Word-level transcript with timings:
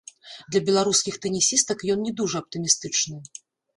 Для 0.53 0.61
беларускіх 0.69 1.19
тэнісістак 1.27 1.85
ён 1.97 2.03
не 2.07 2.13
дужа 2.21 2.37
аптымістычны. 2.45 3.17